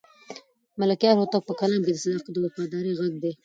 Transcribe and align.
د 0.73 0.75
ملکیار 0.81 1.15
هوتک 1.17 1.41
په 1.47 1.53
کلام 1.61 1.81
کې 1.85 1.91
د 1.93 1.97
صداقت 2.03 2.33
او 2.35 2.43
وفادارۍ 2.45 2.93
غږ 2.99 3.13
دی. 3.23 3.31